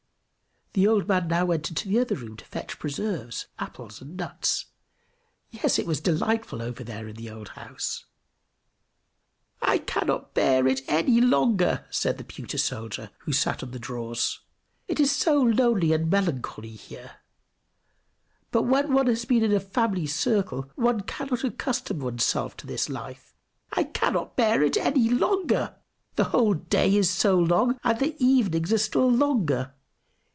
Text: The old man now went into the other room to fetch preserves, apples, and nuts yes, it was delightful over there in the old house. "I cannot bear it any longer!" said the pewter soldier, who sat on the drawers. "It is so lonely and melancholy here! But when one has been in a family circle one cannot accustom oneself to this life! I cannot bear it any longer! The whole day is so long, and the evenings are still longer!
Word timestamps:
The 0.73 0.87
old 0.87 1.05
man 1.05 1.27
now 1.27 1.47
went 1.47 1.67
into 1.67 1.89
the 1.89 1.99
other 1.99 2.15
room 2.15 2.37
to 2.37 2.45
fetch 2.45 2.79
preserves, 2.79 3.47
apples, 3.59 4.01
and 4.01 4.15
nuts 4.15 4.67
yes, 5.49 5.77
it 5.77 5.85
was 5.85 5.99
delightful 5.99 6.61
over 6.61 6.81
there 6.81 7.09
in 7.09 7.17
the 7.17 7.29
old 7.29 7.49
house. 7.49 8.05
"I 9.61 9.79
cannot 9.79 10.33
bear 10.33 10.65
it 10.67 10.79
any 10.87 11.19
longer!" 11.19 11.85
said 11.89 12.17
the 12.17 12.23
pewter 12.23 12.57
soldier, 12.57 13.11
who 13.25 13.33
sat 13.33 13.61
on 13.61 13.71
the 13.71 13.79
drawers. 13.79 14.39
"It 14.87 15.01
is 15.01 15.11
so 15.11 15.41
lonely 15.41 15.91
and 15.91 16.09
melancholy 16.09 16.77
here! 16.77 17.17
But 18.51 18.63
when 18.63 18.93
one 18.93 19.07
has 19.07 19.25
been 19.25 19.43
in 19.43 19.51
a 19.51 19.59
family 19.59 20.07
circle 20.07 20.71
one 20.75 21.01
cannot 21.01 21.43
accustom 21.43 21.99
oneself 21.99 22.55
to 22.55 22.65
this 22.65 22.87
life! 22.87 23.35
I 23.73 23.83
cannot 23.83 24.37
bear 24.37 24.63
it 24.63 24.77
any 24.77 25.09
longer! 25.09 25.75
The 26.15 26.23
whole 26.29 26.53
day 26.53 26.95
is 26.95 27.09
so 27.09 27.37
long, 27.37 27.77
and 27.83 27.99
the 27.99 28.15
evenings 28.23 28.71
are 28.71 28.77
still 28.77 29.11
longer! 29.11 29.73